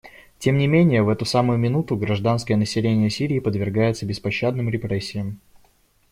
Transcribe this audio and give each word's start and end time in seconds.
Тем 0.39 0.57
не 0.57 0.65
менее 0.65 1.03
в 1.03 1.09
эту 1.09 1.25
самую 1.25 1.59
минуту 1.59 1.95
гражданское 1.95 2.55
население 2.55 3.11
Сирии 3.11 3.37
подвергается 3.37 4.03
беспощадным 4.03 4.67
репрессиям. 4.67 5.39